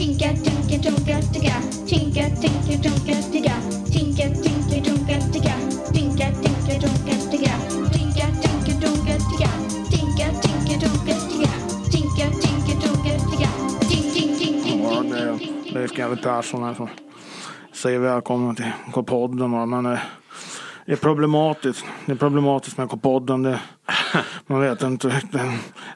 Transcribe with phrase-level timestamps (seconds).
[0.00, 1.56] Tinka, tinka, tunka, ticka.
[1.86, 3.54] Tinka, tinka, tunka, ticka.
[3.92, 5.54] Tinka, tinka, tunka, ticka.
[5.92, 7.54] Tinka, tinka, tunka, ticka.
[7.92, 9.50] Tinka, tinka, tunka, ticka.
[9.90, 11.50] Tinka, tinka, tunka, ticka.
[11.92, 13.48] Tinka, tinka, tunka, ticka.
[13.88, 16.88] Ting, ting, ting, Ja, ting, det är GW Persson här som
[17.72, 19.52] säger välkomna till K-podden.
[19.52, 19.98] va, Men eh,
[20.86, 21.84] det är problematiskt.
[22.06, 23.42] Det är problematiskt med K-podden.
[23.42, 23.60] Det,
[24.46, 25.20] man vet inte.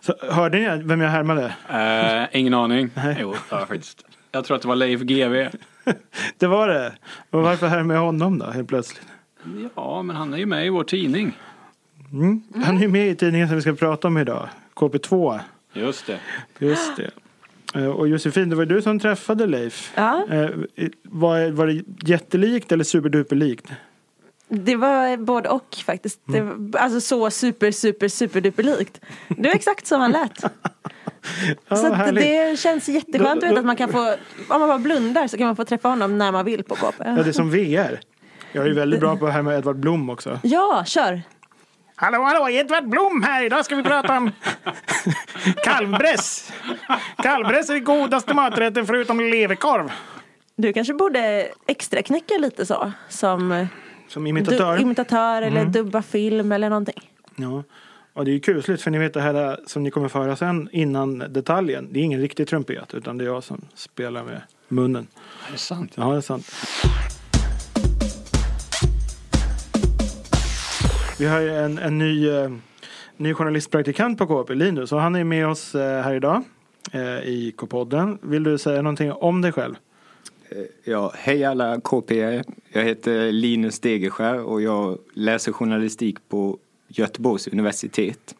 [0.01, 1.55] Så, hörde ni vem jag härmade?
[1.71, 2.91] Eh, ingen aning.
[3.21, 4.05] Jo, det har jag faktiskt.
[4.33, 5.49] Jag tror att det var Leif GW.
[6.39, 6.93] Det var det.
[7.31, 9.07] Och varför härmade jag honom då helt plötsligt?
[9.77, 11.39] Ja, men han är ju med i vår tidning.
[12.13, 12.43] Mm.
[12.65, 14.49] Han är ju med i tidningen som vi ska prata om idag.
[14.75, 15.41] KP2.
[15.73, 16.19] Just det.
[16.59, 17.11] Just det.
[17.81, 19.93] Eh, Och Josefin, det var du som träffade Leif.
[19.95, 20.49] Ja, Eh,
[21.03, 23.73] Var, var det jättelikt eller superduperlikt?
[24.49, 26.21] Det var både och faktiskt.
[26.25, 29.01] Det var, alltså så super, super, super duper likt.
[29.29, 30.45] Det var exakt som han lät.
[31.69, 34.15] Ja, så det känns jätteskönt Då- att veta då- att man kan få,
[34.49, 36.95] om man bara blundar så kan man få träffa honom när man vill på KP.
[36.99, 38.01] Ja, det är som VR.
[38.53, 40.41] Jag är ju väldigt bra på det här med Edvard Blom också.
[40.43, 41.23] Ja, kör!
[41.97, 43.45] Hallå, hallå, Edvard Blom här.
[43.45, 44.31] Idag ska vi prata om
[45.65, 46.53] kalvbräss.
[47.23, 49.93] Kalvbräss är den godaste maträtten förutom leverkorv.
[50.57, 52.93] Du kanske borde extra knäcka lite så.
[53.09, 53.67] Som
[54.09, 54.77] Som imitatör.
[54.77, 57.11] Du, imitatör eller dubba film eller någonting.
[57.37, 57.63] ja.
[58.13, 60.69] Och det är ju kusligt för ni vet det här som ni kommer föra sen
[60.73, 61.89] innan detaljen.
[61.93, 65.07] Det är ingen riktig trumpet utan det är jag som spelar med munnen.
[65.49, 65.93] Är det sant?
[65.95, 66.53] Ja, det är sant.
[71.19, 72.51] Vi har ju en, en ny, eh,
[73.17, 74.93] ny journalistpraktikant på KP, Linus.
[74.93, 76.43] Och han är med oss eh, här idag
[76.93, 78.19] eh, i K-podden.
[78.23, 79.75] Vill du säga någonting om dig själv?
[80.85, 82.43] Ja, hej alla KP.
[82.69, 86.59] Jag heter Linus Degerskär och jag läser journalistik på
[86.89, 88.35] Göteborgs universitet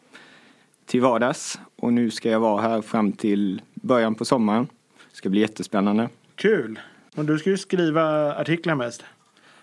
[0.85, 1.59] till vardags.
[1.75, 4.67] Och nu ska jag vara här fram till början på sommaren.
[5.11, 6.09] Det ska bli jättespännande.
[6.35, 6.79] Kul!
[7.15, 9.03] Och du ska ju skriva artiklar mest.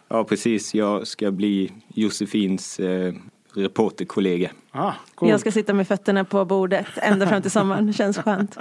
[0.08, 0.74] Ja, precis.
[0.74, 3.14] Jag ska bli Josefins eh,
[3.54, 4.50] reporterkollega.
[4.70, 5.28] Ah, cool.
[5.28, 7.86] Jag ska sitta med fötterna på bordet ända fram till sommaren.
[7.86, 8.58] Det känns skönt.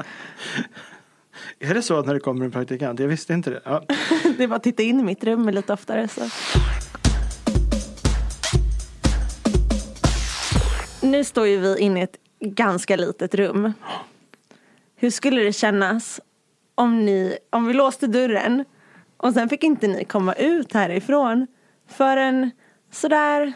[1.59, 2.99] Är det så att när det kommer en praktikant?
[2.99, 3.61] Jag visste inte det.
[3.65, 3.83] Ja.
[4.37, 6.07] Det är bara att titta in i mitt rum lite oftare.
[6.07, 6.21] Så.
[11.01, 13.73] Nu står ju vi inne i ett ganska litet rum.
[14.95, 16.19] Hur skulle det kännas
[16.75, 18.65] om, ni, om vi låste dörren
[19.17, 21.47] och sen fick inte ni komma ut härifrån
[21.87, 22.51] förrän
[22.91, 23.53] sådär,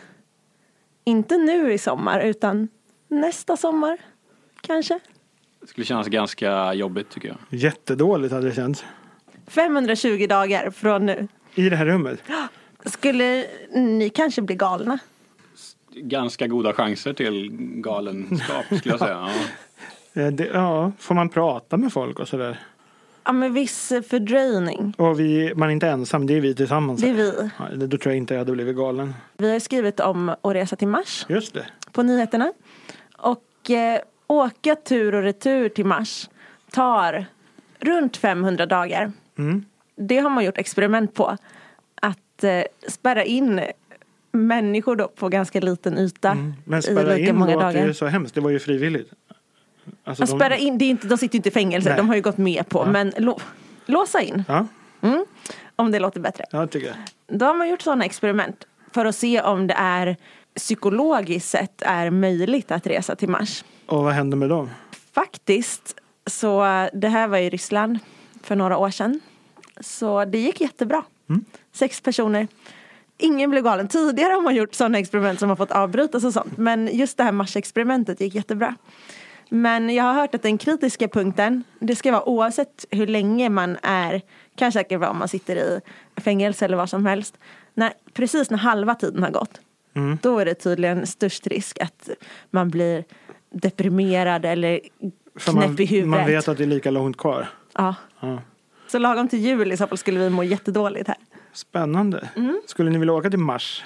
[1.03, 2.68] inte nu i sommar utan
[3.07, 3.97] nästa sommar
[4.62, 5.00] kanske?
[5.66, 7.38] Det skulle kännas ganska jobbigt tycker jag.
[7.50, 8.86] Jättedåligt hade det känts.
[9.48, 11.28] 520 dagar från nu.
[11.56, 12.20] I det här rummet.
[12.86, 15.00] Skulle ni kanske bli galna?
[15.96, 19.30] Ganska goda chanser till galenskap skulle jag säga.
[20.14, 20.22] Ja.
[20.22, 22.59] Eh, Det, ja, får man prata med folk och sådär?
[23.24, 24.94] Ja, med viss fördröjning.
[24.98, 27.02] Och vi, man är inte ensam, det är vi tillsammans.
[27.02, 27.50] Det är vi.
[27.59, 29.14] Ja, då tror jag inte jag hade blivit galen.
[29.38, 31.66] Vi har skrivit om att resa till Mars Just det.
[31.92, 32.54] på nyheterna.
[33.18, 36.30] Och eh, åka tur och retur till Mars
[36.72, 37.25] tar
[37.80, 39.12] runt 500 dagar.
[39.38, 39.66] Mm.
[39.96, 41.38] Det har man gjort experiment på.
[42.02, 43.62] Att eh, spärra in
[44.31, 46.53] människor då på ganska liten yta Mm.
[46.66, 47.86] Men i spärra lika in många dagar.
[47.88, 48.36] ju så hemskt.
[48.36, 49.12] Det var ju frivilligt.
[50.03, 51.97] Alltså, Att de- spärra in, det är inte, de sitter ju inte i fängelse, Nej.
[51.97, 52.80] de har ju gått med på.
[52.80, 52.86] Ja.
[52.92, 53.40] Men lå,
[53.86, 54.68] låsa in, Ja,
[55.75, 56.46] om det låter bättre.
[56.52, 56.96] jag tycker jag.
[57.40, 60.18] Då har man gjort sådana experiment för att se om det är
[60.56, 63.64] psykologiskt sett är möjligt att resa till Mars.
[63.86, 64.70] Och vad hände med dem?
[65.14, 65.96] Faktiskt,
[66.26, 66.60] så
[66.94, 68.00] det här var i Ryssland
[68.44, 69.20] för några år sedan.
[69.80, 71.04] Så det gick jättebra.
[71.74, 72.48] Sex personer.
[73.18, 73.88] Ingen blev galen.
[73.88, 76.58] Tidigare har man gjort sådana experiment som har fått avbrytas och sånt.
[76.58, 78.76] Men just det här Mars-experimentet gick jättebra.
[79.50, 83.78] Men jag har hört att den kritiska punkten, det ska vara oavsett hur länge man
[83.82, 84.22] är,
[84.56, 85.82] kan säkert vara om man sitter i
[86.22, 87.38] fängelse eller vad som helst.
[87.74, 89.60] När, precis när halva tiden har gått,
[90.22, 92.09] då är det tydligen störst risk att
[92.51, 93.03] man blir
[93.50, 94.79] deprimerad eller
[95.39, 96.09] knäpp man, i huvudet.
[96.09, 97.47] man vet att det är lika långt kvar.
[97.73, 97.95] Ja.
[98.19, 98.42] Ja.
[98.88, 101.18] Så lagom till jul i så fall skulle vi må jättedåligt här.
[101.53, 102.30] Spännande.
[102.36, 102.62] Mm.
[102.65, 103.83] Skulle ni vilja åka till Mars?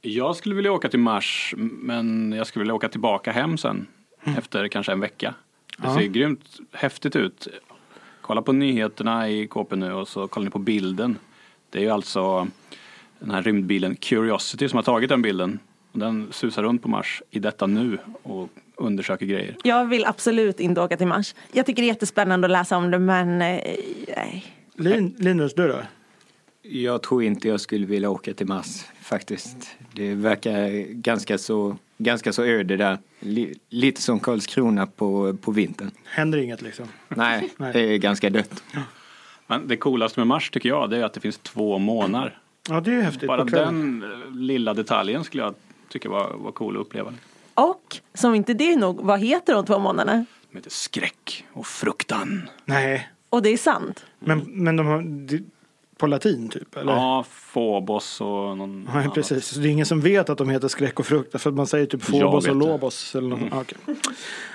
[0.00, 3.86] Jag skulle vilja åka till Mars men jag skulle vilja åka tillbaka hem sen.
[4.38, 5.34] Efter kanske en vecka.
[5.78, 5.94] Det Ja.
[5.94, 7.48] ser grymt häftigt ut.
[8.20, 11.18] Kolla på nyheterna i KP nu och så kollar ni på bilden.
[11.70, 12.48] Det är ju alltså
[13.22, 15.58] den här rymdbilen Curiosity som har tagit den bilden.
[15.92, 19.56] Och Den susar runt på Mars i detta nu och undersöker grejer.
[19.64, 21.34] Jag vill absolut inte åka till Mars.
[21.52, 23.60] Jag tycker det är jättespännande att läsa om det men eh,
[24.16, 24.44] nej.
[24.76, 25.78] Lin, Linus, du då?
[26.62, 29.76] Jag tror inte jag skulle vilja åka till Mars faktiskt.
[29.92, 32.98] Det verkar ganska så, ganska så öde där.
[33.20, 35.90] Li, lite som Karlskrona på, på vintern.
[36.04, 36.88] Händer inget liksom?
[37.08, 37.72] Nej, Nej.
[37.72, 38.62] det är ganska dött.
[39.46, 42.38] Men det coolaste med Mars tycker jag det är att det finns två månar.
[42.68, 43.26] Ja, det är ju häftigt.
[43.28, 45.54] Bara den eh, lilla detaljen skulle jag
[45.88, 47.12] tycka var, var cool att uppleva.
[47.54, 50.24] Och som inte det är nog, vad heter de två månaderna?
[50.50, 52.48] De heter skräck och fruktan.
[52.64, 54.04] Nej, Och det är sant.
[54.18, 55.04] men, men de har...
[55.96, 56.76] På latin typ?
[56.76, 56.92] Eller?
[56.92, 59.46] Ja, Phobos och någon Ja, precis.
[59.46, 61.40] Så det är ingen som vet att de heter skräck och frukt.
[61.42, 62.56] För att man säger typ Phobos och.
[62.56, 63.14] Lobos.
[63.14, 63.40] Eller något.
[63.50, 63.78] Ja, okej.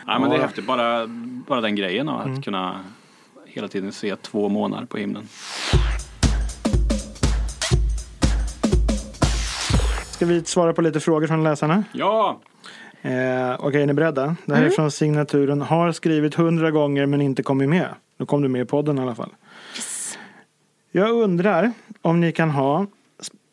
[0.08, 0.66] Ja, men det är häftigt.
[0.68, 1.08] Bara,
[1.48, 2.42] bara den grejen att Mm.
[2.42, 2.80] kunna
[3.46, 5.28] hela tiden se två månader på himlen.
[10.18, 11.84] Ska vi svara på lite frågor från läsarna?
[11.92, 12.40] Ja!
[13.02, 14.36] Eh, Okej, är ni beredda?
[14.46, 17.88] Det här är från signaturen Har skrivit hundra gånger men inte kommit med.
[18.18, 19.30] Nu kom du med i podden i alla fall.
[20.92, 21.72] Jag undrar
[22.02, 22.86] om ni kan ha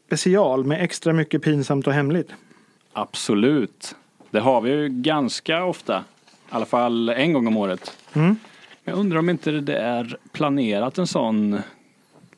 [0.08, 2.28] special med extra mycket pinsamt och hemligt.
[2.92, 3.96] Absolut.
[4.30, 5.98] Det har vi ju ganska ofta.
[5.98, 6.02] I
[6.48, 7.96] alla fall en gång om året.
[8.12, 8.36] Mm.
[8.84, 11.58] Jag undrar om inte det är planerat en sån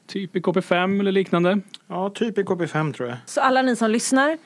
[0.06, 1.60] typ i KP5 eller liknande.
[1.88, 3.18] Ja, typ i KP5 tror jag.
[3.26, 4.38] Så alla ni som lyssnar,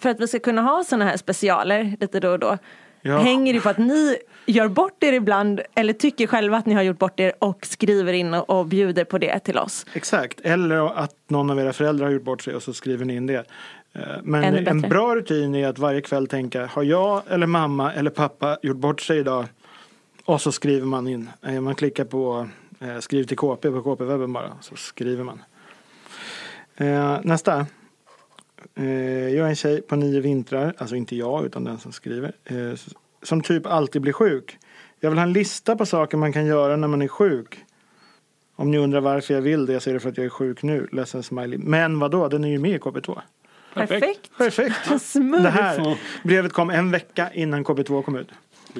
[0.00, 2.58] för att vi ska kunna ha sådana här specialer lite då och då,
[3.06, 3.18] Ja.
[3.18, 4.16] hänger det på att ni
[4.46, 8.12] gör bort er ibland eller tycker själva att ni har gjort bort er och skriver
[8.12, 9.86] in och, och bjuder på det till oss.
[9.92, 13.16] Exakt, eller att någon av era föräldrar har gjort bort sig och så skriver ni
[13.16, 13.44] in det.
[13.92, 18.10] Eh, Men en bra rutin är att varje kväll tänka, har jag eller mamma eller
[18.10, 19.44] pappa gjort bort sig idag?
[20.24, 21.30] Och så skriver man in.
[21.46, 22.48] Eh, Man klickar på
[23.00, 25.42] skriv till KP på KP-webben bara, så skriver man.
[26.76, 27.66] Eh, Nästa.
[28.74, 32.32] Eh, Jag är en tjej på nio vintrar, alltså inte jag utan den som skriver,
[32.44, 32.78] eh,
[33.22, 34.58] som typ alltid blir sjuk.
[35.00, 37.64] Jag vill ha en lista på saker man kan göra när man är sjuk.
[38.56, 40.62] Om ni undrar varför jag vill det så är det för att jag är sjuk
[40.62, 40.88] nu.
[40.92, 41.58] Ledsen smiley.
[41.58, 43.20] Men vadå, den är ju med i KP2.
[43.74, 44.30] Perfekt.
[44.38, 45.02] Perfekt.
[45.02, 45.42] Smurf.
[45.42, 48.28] Det här brevet kom en vecka innan KP2 kom ut.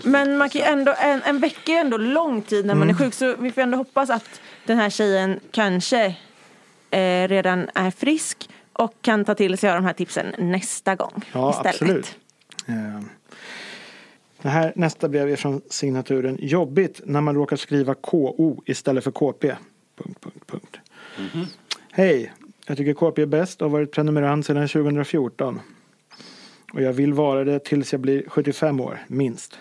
[0.04, 2.94] Men man kan ändå, en, en vecka är ändå lång tid när man Mm.
[2.96, 6.16] är sjuk så vi får ändå hoppas att den här tjejen kanske
[6.90, 11.24] eh, redan är frisk och kan ta till sig av de här tipsen nästa gång
[11.32, 11.74] Ja, istället.
[11.74, 12.16] absolut.
[12.68, 13.00] Eh,
[14.42, 19.10] Det här, nästa brev är från signaturen Jobbigt när man råkar skriva KO istället för
[19.10, 19.54] KP.
[19.96, 20.76] Punkt, punkt, punkt.
[21.92, 22.32] Hej,
[22.66, 25.60] jag tycker KP är bäst och har varit prenumerant sedan 2014.
[26.72, 29.58] Och jag vill vara det tills jag blir 75 år, minst.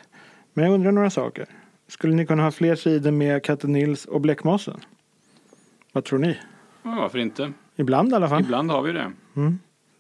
[0.54, 1.46] Men jag undrar några saker.
[1.88, 4.80] Skulle ni kunna ha fler sidor med Katte Nils och Bläckmossen?
[5.92, 6.38] Vad tror ni?
[6.84, 7.54] Ja, varför inte?
[7.76, 8.42] Ibland i alla fall.
[8.42, 9.12] Ibland har vi det.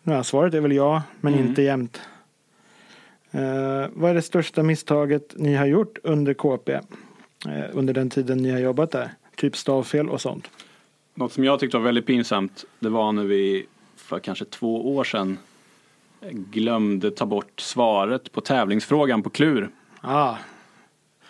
[0.04, 2.02] Ja, svaret är väl ja, men inte jämt.
[3.32, 6.74] Eh, vad är det största misstaget ni har gjort under KP?
[6.74, 6.82] Eh,
[7.72, 9.10] under den tiden ni har jobbat där?
[9.36, 10.50] Typ stavfel och sånt.
[11.14, 13.66] Något som jag tyckte var väldigt pinsamt det var när vi
[13.96, 15.38] för kanske två år sedan
[16.32, 19.70] glömde ta bort svaret på tävlingsfrågan på klur.
[20.06, 20.36] Ah,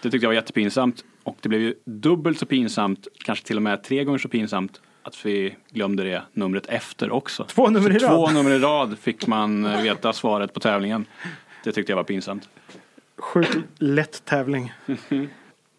[0.02, 3.62] Det tyckte jag var jättepinsamt och det blev ju dubbelt så pinsamt, kanske till och
[3.64, 7.44] med tre gånger så pinsamt att vi glömde det numret efter också.
[7.44, 8.10] Två nummer i rad.
[8.12, 11.06] Två nummer i rad fick man eh, veta svaret på tävlingen.
[11.64, 12.50] Det tyckte jag var pinsamt.
[13.18, 14.74] sjukt lätt tävling.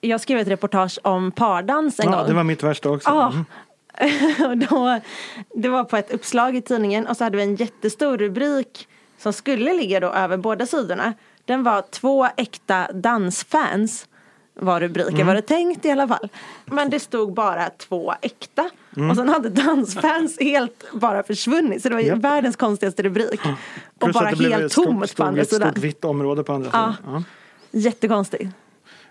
[0.00, 2.26] Jag skrev ett reportage om pardans en Ja, gång.
[2.26, 3.08] det var mitt värsta också.
[3.10, 3.32] Ja.
[4.48, 5.00] Och då,
[5.54, 8.88] det var på ett uppslag i tidningen och så hade vi en jättestor rubrik
[9.18, 11.14] som skulle ligga då över båda sidorna.
[11.44, 14.08] Den var två äkta dansfans
[14.60, 15.26] var rubriken, Mm.
[15.26, 16.28] var det tänkt i alla fall.
[16.64, 18.70] Men det stod bara två äkta.
[18.96, 19.10] Mm.
[19.10, 21.82] Och sen hade dansfans helt bara försvunnit.
[21.82, 22.18] Så det var Japp.
[22.18, 23.40] världens konstigaste rubrik.
[23.44, 25.74] Och Plus bara helt ett stort, tomt på stod andra ett stort sidan.
[25.76, 26.94] vitt område på andra sidan.
[27.06, 27.22] Ja.
[27.70, 28.50] Jättekonstigt.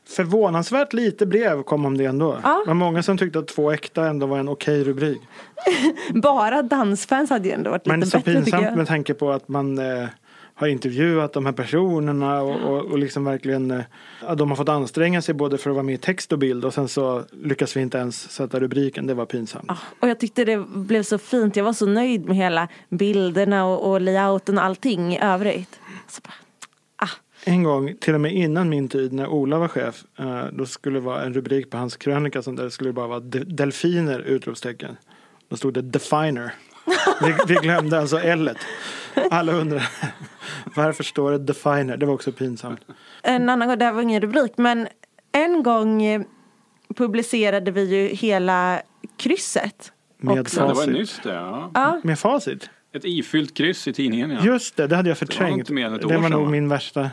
[0.05, 2.37] Förvånansvärt lite brev kom om det ändå.
[2.43, 2.63] Ja.
[2.67, 5.21] Var många som tyckte att två äkta ändå var en okej rubrik.
[6.13, 8.77] Bara dansfans hade ju ändå varit Men lite så bättre tycker pinsamt jag.
[8.77, 10.07] med tanke på att man eh,
[10.55, 13.81] har intervjuat de här personerna och, och, och liksom verkligen eh,
[14.21, 16.65] ja, de har fått anstränga sig både för att vara med i text och bild
[16.65, 19.07] och sen så lyckas vi inte ens sätta rubriken.
[19.07, 19.65] Det var pinsamt.
[19.67, 21.55] Ja, och jag tyckte det blev så fint.
[21.55, 25.79] Jag var så nöjd med hela bilderna och, och layouten och allting i övrigt.
[26.23, 26.33] Bara,
[26.95, 27.09] ah,
[27.45, 30.95] En gång, till och med innan min tid när Ola var chef, eh, då skulle
[30.99, 34.19] det vara en rubrik på hans krönika som där skulle bara vara de- delfiner!
[34.19, 34.97] Utropstecken.
[35.49, 36.53] Då stod det definer.
[37.21, 38.49] Vi, vi glömde alltså L.
[39.31, 39.89] Alla undrar
[40.75, 41.97] varför står det definer?
[41.97, 42.79] Det var också pinsamt.
[43.23, 44.87] en annan gång, det här var ingen rubrik, men
[45.31, 46.21] en gång eh,
[46.95, 48.81] publicerade vi ju hela
[49.17, 49.91] krysset.
[50.17, 50.59] Med också.
[50.59, 50.93] Ja, det var facit.
[50.93, 51.33] nyss det.
[51.33, 51.71] Ja.
[51.73, 52.69] Ja, Med facit?
[52.95, 54.31] Ett ifyllt kryss i tidningen.
[54.31, 54.39] Ja.
[54.43, 55.57] Just det, det hade jag var förträngt.
[55.57, 56.49] inte mer än ett det år var sedan, nog va?
[56.49, 57.09] min värsta.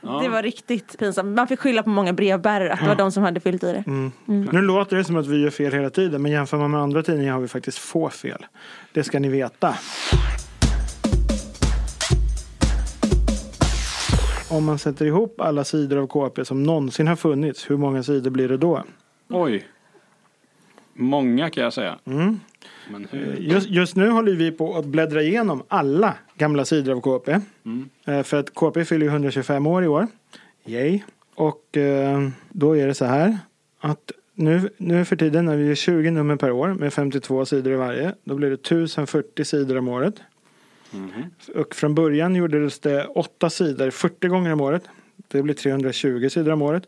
[0.00, 0.20] Ja.
[0.22, 1.36] det var riktigt pinsamt.
[1.36, 3.84] Man fick skylla på många brevbärare att det var de som hade fyllt i det.
[3.86, 4.12] Mm.
[4.52, 7.02] Nu låter det som att vi gör fel hela tiden men jämför man med andra
[7.02, 8.46] tidningar har vi faktiskt få fel.
[8.92, 9.74] Det ska ni veta.
[14.50, 18.30] Om man sätter ihop alla sidor av KP som någonsin har funnits, hur många sidor
[18.30, 18.82] blir det då?
[19.28, 19.66] Oj.
[20.94, 21.98] Många kan jag säga.
[22.04, 22.40] Mm.
[23.10, 23.36] Hur?
[23.36, 27.40] Just, just nu håller vi på att bläddra igenom alla gamla sidor av KP.
[27.64, 27.88] Mm.
[28.06, 30.06] Eh, För att KP fyller ju 125 år i år.
[30.66, 31.00] Yay.
[31.34, 33.38] Och eh, då är det så här
[33.80, 37.72] att nu, nu för tiden när vi är 20 nummer per år med 52 sidor
[37.72, 38.14] i varje.
[38.24, 40.14] Då blir det 1040 sidor om året.
[40.90, 41.10] Mhm.
[41.54, 44.82] Och från början gjordes det 8 sidor 40 gånger om året.
[45.28, 46.82] Det blir 320 sidor om året.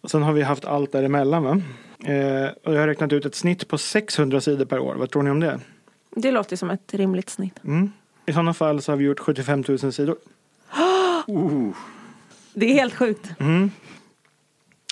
[0.00, 1.44] Och sen har vi haft allt däremellan.
[1.44, 1.60] Va?
[2.04, 4.94] Eh, och jag har räknat ut ett snitt på 600 sidor per år.
[4.94, 5.60] Vad tror ni om det?
[6.10, 7.64] Det låter som ett rimligt snitt.
[7.64, 7.92] Mm.
[8.26, 10.16] I sådana fall så har vi gjort 75 000 sidor.
[11.26, 11.74] Oh.
[12.54, 13.30] Det är helt sjukt.
[13.40, 13.70] Mm.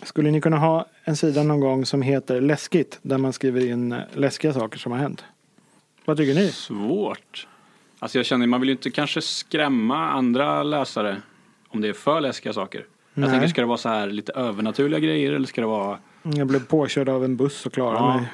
[0.02, 3.92] Skulle ni kunna ha en sida någon gång som heter läskigt där man skriver in
[3.92, 5.24] eh, läskiga saker som har hänt?
[6.04, 6.48] Vad tycker ni?
[6.48, 7.46] Svårt.
[7.98, 11.22] Alltså jag känner, man vill ju inte kanske skrämma andra läsare
[11.68, 12.86] om det är för läskiga saker.
[13.14, 13.24] Nej.
[13.24, 15.98] Jag tänker, ska det vara så här lite övernaturliga grejer eller ska det vara
[16.34, 18.16] Jag blev påkörd av en buss och klarade Ja.
[18.16, 18.26] mig.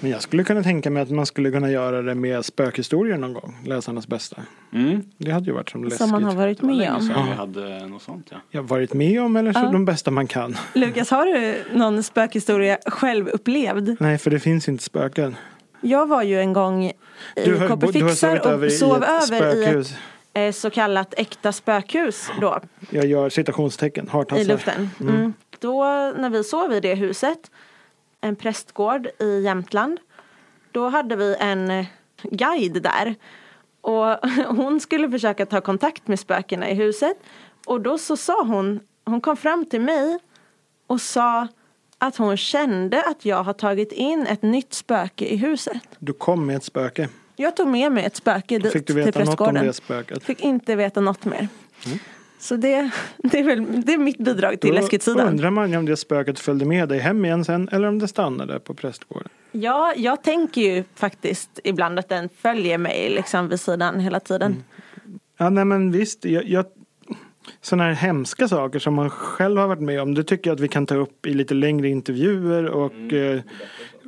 [0.00, 3.32] Men jag skulle kunna tänka mig att man skulle kunna göra det med spökhistorier någon
[3.32, 3.56] gång.
[3.66, 4.36] Läsarnas bästa.
[4.72, 5.98] mm, Det hade ju varit som läskigt.
[5.98, 7.00] Som man har varit med om.
[7.00, 7.36] sedan vi Ja.
[7.36, 8.36] hade något sånt ja.
[8.50, 9.70] Jag har varit med om eller så Ja.
[9.70, 10.56] de bästa man kan.
[10.74, 13.96] Lukas, har du någon spökhistoria själv upplevd?
[14.00, 15.36] Nej, för det finns inte spöken.
[15.80, 16.92] Jag var ju en gång i
[17.44, 17.96] Du har, över och
[18.66, 19.94] i sov ett över i ett
[20.34, 22.60] eh, så kallat äkta spökhus då.
[22.90, 24.44] Jag gör citationstecken, i hartassar.
[24.44, 24.90] luften.
[25.00, 25.32] Mm.
[25.64, 25.84] Då
[26.16, 27.50] när vi sov i det huset,
[28.20, 30.00] en prästgård i Jämtland,
[30.72, 31.86] då hade vi en
[32.22, 33.14] guide där.
[33.80, 37.16] Och hon skulle försöka ta kontakt med spökena i huset.
[37.66, 40.18] Och då så sa hon, hon kom fram till mig
[40.86, 41.48] och sa
[41.98, 45.82] att hon kände att jag har tagit in ett nytt spöke i huset.
[45.98, 47.08] Du kom med ett spöke.
[47.36, 50.24] Jag tog med mig ett spöke dit Fick du veta något om det spöket?
[50.24, 51.48] Fick inte veta något mer.
[51.86, 51.98] Mm.
[52.44, 55.28] Så det, det, är väl, det är mitt bidrag till Då läskigt-sidan.
[55.28, 58.08] undrar man ju om det spöket följde med dig hem igen sen eller om det
[58.08, 59.28] stannade på prästgården.
[59.52, 64.52] Ja, jag tänker ju faktiskt ibland att den följer mig liksom vid sidan hela tiden.
[64.52, 65.18] Mm.
[65.36, 66.24] Ja, nej men visst.
[66.24, 66.64] Jag, jag,
[67.60, 70.14] sådana här hemska saker som man själv har varit med om.
[70.14, 73.40] Det tycker jag att vi kan ta upp i lite längre intervjuer och eh,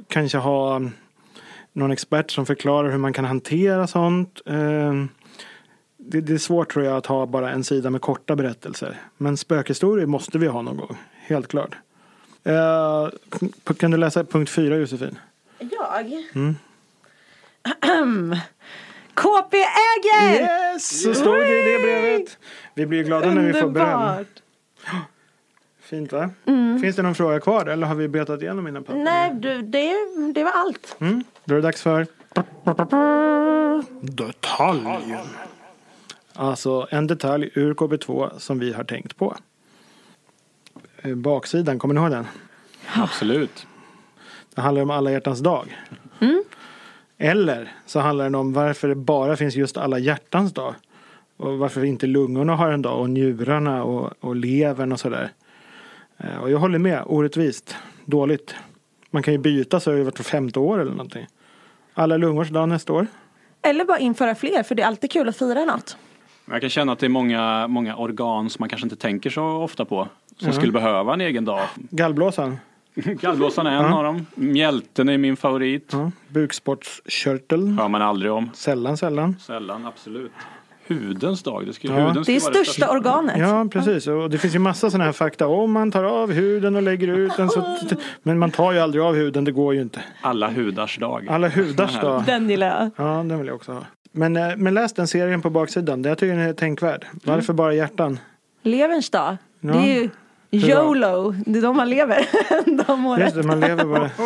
[0.09, 0.81] kanske ha
[1.73, 4.41] någon expert som förklarar hur man kan hantera sånt.
[4.47, 4.95] Eh,
[6.09, 9.01] det, det är svårt tror jag att ha bara en sida med korta berättelser.
[9.17, 10.97] Men spökhistorier måste vi ha någon gång.
[11.13, 11.77] Helt klart.
[12.45, 13.09] Eh,
[13.77, 15.19] kan du läsa punkt fyra Josefin?
[15.59, 16.25] Jag?
[16.35, 16.57] Mm.
[19.15, 20.41] KP äger!
[20.41, 21.03] Yes!
[21.03, 22.39] Så står det i det brevet.
[22.75, 24.01] Vi blir ju glada när vi får beröm.
[24.01, 24.43] Underbart!
[25.81, 26.31] Fint va?
[26.81, 28.99] Finns det någon fråga kvar eller har vi betat igenom mina papper?
[28.99, 29.95] Nej, du, det,
[30.35, 30.97] det var allt.
[31.01, 31.25] Mm.
[31.45, 32.07] Då är det dags för
[34.01, 35.27] detaljen.
[36.37, 39.37] Alltså en detalj ur KB2 som vi har tänkt på.
[41.03, 42.27] Eh, Baksidan, kommer ni ihåg den?
[42.95, 43.67] Absolut.
[44.55, 45.77] Det handlar om alla hjärtans dag.
[47.19, 50.75] Eller så handlar den om varför det bara finns just alla hjärtans dag.
[51.37, 55.33] Och varför inte lungorna har en dag och njurarna och, och levern och sådär.
[56.19, 58.55] Eh, Och jag håller med, orättvist, dåligt.
[59.11, 61.27] Man kan ju byta så över vart femte år eller någonting.
[61.95, 63.07] Alla lungors dag nästa år.
[63.63, 65.97] Eller bara införa fler, för det är alltid kul att fira något.
[66.51, 69.45] Jag kan känna att det är många, många organ som man kanske inte tänker så
[69.45, 70.09] ofta på.
[70.39, 70.53] Som Ja.
[70.53, 71.61] skulle behöva en egen dag.
[71.91, 72.59] Gallblåsan,
[72.95, 74.27] Gallblåsan är en av dem.
[74.35, 75.91] Mjälten är min favorit.
[75.93, 76.11] ja.
[76.29, 78.51] bukspottkörteln, Hör man aldrig om.
[78.55, 79.37] sällan sällan.
[79.41, 80.33] Sällan, absolut.
[80.89, 81.67] Hudens dag.
[81.67, 81.95] Det, ska, Ja.
[81.95, 83.39] huden Det är vara största organet.
[83.39, 84.07] Ja, precis.
[84.07, 85.47] Och det finns ju massa sådana här fakta.
[85.47, 87.77] Om man tar av huden och lägger ut den så...
[88.23, 90.01] Men man tar ju aldrig av huden, det går ju inte.
[90.21, 91.27] Alla hudars dag.
[91.31, 92.23] Alla hudars dag.
[92.27, 92.91] Den gillar jag.
[93.07, 93.81] Ja, den vill jag också ha.
[94.17, 96.03] Men, eh, men läs den serien på baksidan.
[96.03, 97.07] Det jag tycker den är tänkvärd.
[97.25, 98.19] Varför bara hjärtan?
[98.63, 99.37] Leverns dag.
[99.61, 99.73] Ja.
[99.73, 100.11] Det är ju
[100.51, 101.35] YOLO.
[101.47, 102.29] Det är då man lever.
[102.87, 103.21] De åren.
[103.21, 104.11] Just det, man lever bara.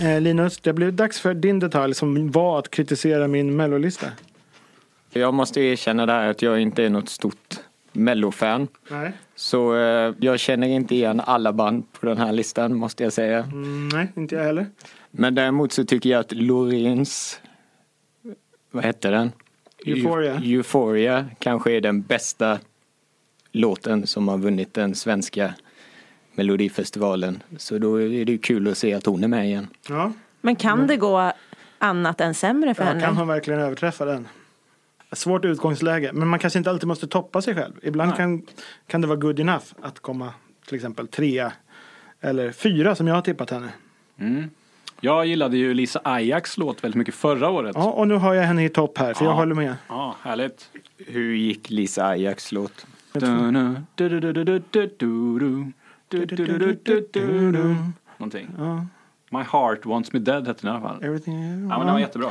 [0.00, 4.06] Eh, Linus, det blev dags för din detalj som var att kritisera min mellolista.
[5.12, 7.43] Jag måste erkänna där att jag inte är något stort
[7.94, 8.68] mellofan.
[8.90, 9.12] Nej.
[9.34, 13.38] Så eh, jag känner inte igen alla band på den här listan måste jag säga.
[13.38, 14.66] Mm, nej, inte jag heller.
[15.10, 17.40] Men däremot så tycker jag att Loreens,
[18.70, 19.32] vad hette den?
[19.86, 20.34] Euphoria.
[20.34, 22.58] Eu- Euphoria kanske är den bästa
[23.52, 25.54] låten som har vunnit den svenska
[26.34, 27.42] Melodifestivalen.
[27.58, 29.66] Så då är det kul att se att hon är med igen.
[29.88, 31.32] Ja, Men kan det gå
[31.78, 33.00] annat än sämre för ja henne?
[33.00, 34.28] kan hon verkligen överträffa den?
[35.14, 37.72] Svårt utgångsläge, men man kanske inte alltid måste toppa sig själv.
[37.82, 38.16] Ibland Nej.
[38.16, 38.42] kan,
[38.86, 40.32] kan det vara good enough att komma
[40.66, 41.52] till exempel trea
[42.20, 43.68] eller fyra som jag har tippat henne.
[44.18, 44.50] Mm.
[45.00, 47.72] Jag gillade ju Lisa Ajax låt väldigt mycket förra året.
[47.78, 49.36] Ja, och nu har jag henne i topp här, för jag Ja.
[49.36, 49.74] håller med.
[49.88, 50.70] Ja, härligt.
[50.98, 52.86] Hur gick Lisa Ajax låt?
[58.18, 58.48] Någonting.
[58.58, 58.86] Ja,
[59.30, 61.02] My heart wants me dead hette den i alla fall.
[61.04, 61.34] everything.
[61.68, 62.30] Ja, men den var jättebra.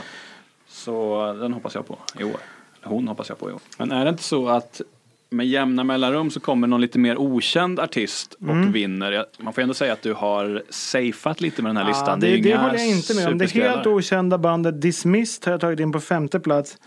[0.68, 2.38] Så den hoppas jag på i år.
[2.84, 3.60] Hon hoppas jag på i år.
[3.78, 4.82] Men är det inte så att
[5.30, 9.12] med jämna mellanrum så kommer någon lite mer okänd artist och vinner.
[9.12, 12.08] Jag- Man får ändå säga att du har safeat lite med den här listan.
[12.10, 13.38] Ja, det, ju det inga håller jag inte med om.
[13.38, 16.78] Det helt okända bandet Dismissed har jag tagit in på femte plats.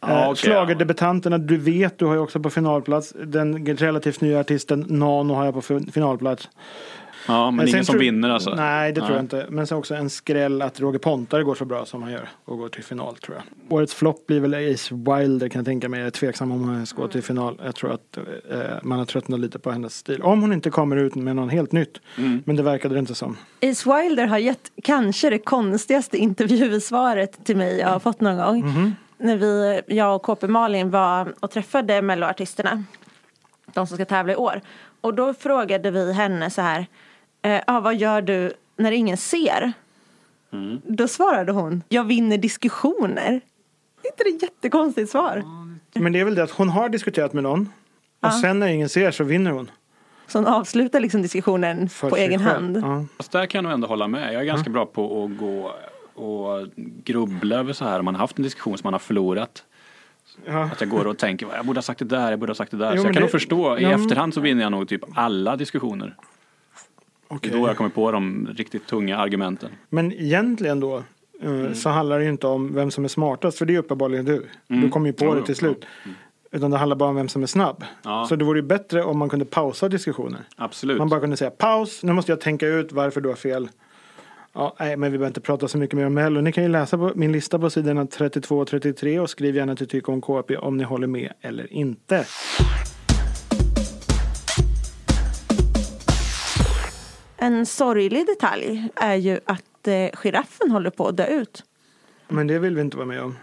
[0.00, 3.14] Ja, eh, okej, Schlagerdebutanterna Du vet du har jag också på finalplats.
[3.24, 6.48] Den relativt nya artisten Nano har jag på fin- finalplats.
[7.28, 8.54] Ja, men, sen ingen som vinner alltså?
[8.54, 9.46] Nej, det tror jag inte.
[9.48, 12.58] Men sen också en skräll att Roger Pontare går så bra som han gör och
[12.58, 13.72] går till final tror jag.
[13.78, 16.00] Årets flopp blir väl Ace Wilder kan jag tänka mig.
[16.00, 17.60] Jag är tveksam om hon ska gå till final.
[17.64, 18.16] Jag tror att
[18.50, 20.22] eh, man har tröttnat lite på hennes stil.
[20.22, 22.00] Om hon inte kommer ut med någon helt nytt.
[22.18, 22.42] Mm.
[22.46, 23.36] Men det verkade det inte som.
[23.62, 28.60] Ace Wilder har gett kanske det konstigaste intervjusvaret till mig jag har fått någon gång.
[28.60, 28.94] Mhm.
[29.18, 32.84] När vi, jag och KP Malin var och träffade melloartisterna.
[33.72, 34.60] De som ska tävla i år.
[35.00, 36.86] Och då frågade vi henne så här.
[37.44, 39.72] Eh, ah, vad gör du när ingen ser?
[40.52, 40.80] Mm.
[40.84, 41.82] Då svarade hon.
[41.88, 43.40] Jag vinner diskussioner.
[44.02, 45.42] Är inte det ett jättekonstigt svar?
[45.94, 47.68] Men det är väl det att hon har diskuterat med någon.
[48.20, 49.70] Och sen när ingen ser så vinner hon.
[50.26, 52.50] Så hon avslutar liksom diskussionen För på egen själv.
[52.52, 52.76] hand.
[52.76, 53.04] Ja.
[53.16, 54.34] Fast där kan jag nog ändå hålla med.
[54.34, 55.74] Jag är ganska bra på att gå
[56.24, 56.66] och
[57.04, 57.98] grubbla över så här.
[57.98, 59.64] Om man har haft en diskussion som man har förlorat.
[60.46, 60.64] Ja.
[60.64, 62.70] Att jag går och tänker, jag borde ha sagt det där, jag borde ha sagt
[62.70, 62.90] det där.
[62.94, 65.02] Jo, så jag kan det- nog förstå, i Ja, efterhand så vinner jag nog typ
[65.14, 66.16] alla diskussioner.
[67.28, 67.50] Det Okej.
[67.52, 69.70] är då jag kommer på de riktigt tunga argumenten.
[69.88, 71.02] Men egentligen då eh,
[71.42, 71.74] Mm.
[71.74, 73.58] så handlar det ju inte om vem som är smartast.
[73.58, 74.46] För det är uppenbarligen du.
[74.68, 74.82] Mm.
[74.82, 75.84] Du kommer ju på Jo, det till slut.
[76.04, 76.10] jo.
[76.52, 77.84] Utan det handlar bara om vem som är snabb.
[78.02, 78.26] Ja.
[78.28, 80.40] Så det vore ju bättre om man kunde pausa diskussioner.
[80.56, 80.98] Absolut.
[80.98, 83.68] Man bara kunde säga paus, nu måste jag tänka ut varför du har fel.
[84.52, 86.40] Ja, nej, men vi behöver inte prata så mycket mer om Mello.
[86.40, 89.76] Ni kan ju läsa på min lista på sidorna 32 och 33 och skriv gärna
[89.76, 92.24] till Tyck om KP om ni håller med eller inte.
[97.44, 101.64] En sorglig detalj är ju att eh, giraffen håller på att dö ut.
[102.28, 103.36] Men det vill vi inte vara med om.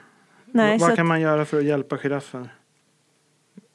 [0.45, 2.49] Nej, Vad kan att, man göra för att hjälpa giraffen?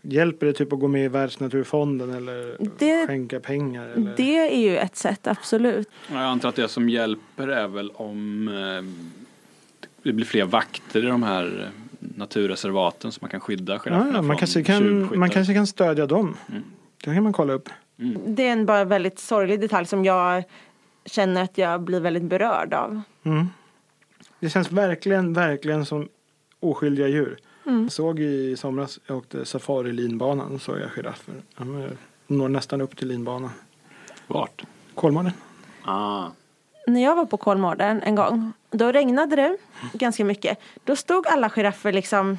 [0.02, 3.88] Hjälper det typ att gå med i Världsnaturfonden eller Det- skänka pengar?
[3.88, 4.14] Eller?
[4.16, 5.88] det är ju ett sätt, absolut.
[6.12, 8.84] Jag antar att det som hjälper är väl om eh,
[10.02, 14.16] det blir fler vakter i de här eh, naturreservaten så man kan skydda girafferna ja,
[14.16, 16.36] ja, man, från kanske kan, man kanske kan stödja dem.
[16.50, 16.62] Mm.
[17.04, 17.68] Det kan man kolla upp.
[18.26, 20.44] Det är en bara väldigt sorglig detalj som jag
[21.04, 23.02] känner att jag blir väldigt berörd av.
[23.22, 23.46] Mm.
[24.40, 26.08] Det känns verkligen, verkligen som
[26.60, 27.38] oskyldiga djur.
[27.64, 31.34] Jag såg i somras, jag åkte safari-linbanan och såg jag giraffer.
[31.56, 31.90] De
[32.26, 33.50] når nästan upp till linbanan.
[34.26, 34.64] Vart?
[34.94, 35.32] Kolmården.
[35.82, 36.26] Ah.
[36.86, 39.56] När jag var på Kolmården en gång, då regnade det
[39.92, 40.58] ganska mycket.
[40.84, 42.38] Då stod alla giraffer liksom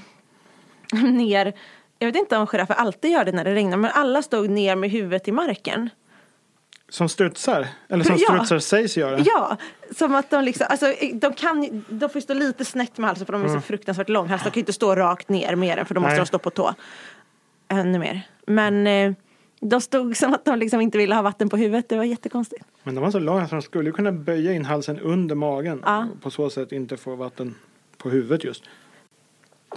[0.93, 1.53] ner.
[1.99, 4.75] Jag vet inte om giraffer alltid gör det när det regnar, men alla stod ner
[4.75, 5.89] med huvudet i marken.
[6.89, 7.67] Som strutsar.
[7.89, 8.27] Eller som Ja.
[8.33, 9.19] strutsar sägs göra.
[9.19, 9.57] Ja,
[9.97, 13.33] som att de liksom, alltså de kan de får stå lite snett med halsen för
[13.33, 14.43] de är så fruktansvärt långhals.
[14.43, 16.19] De kan ju inte stå rakt ner mer än för då måste Nej.
[16.19, 16.73] de stå på tå.
[17.67, 18.21] Ännu mer.
[18.45, 19.13] Men eh,
[19.59, 21.89] de stod som att de liksom inte ville ha vatten på huvudet.
[21.89, 22.63] Det var jättekonstigt.
[22.83, 25.81] Men de var så långa så de skulle kunna böja in halsen under magen.
[25.85, 26.07] Ja.
[26.15, 27.55] Och på så sätt inte få vatten
[27.97, 28.63] på huvudet just.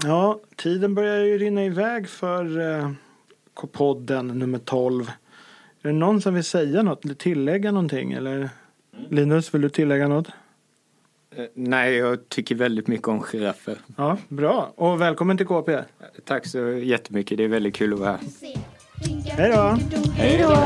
[0.03, 2.91] Ja, tiden börjar ju rinna iväg för eh,
[3.55, 5.11] K-podden nummer 12.
[5.83, 8.13] Är det någon som vill säga något eller tillägga någonting?
[8.13, 8.37] Eller?
[8.37, 8.51] Mm.
[9.09, 10.29] Linus, vill du tillägga något?
[11.37, 13.79] Eh, nej, jag tycker väldigt mycket om giraffer.
[13.97, 14.73] Ja, bra.
[14.77, 15.79] Och välkommen till KP.
[16.25, 17.39] Tack så jättemycket.
[17.39, 18.21] Det är väldigt kul att vara här.
[19.37, 19.79] Hej då!
[20.17, 20.57] Hej då!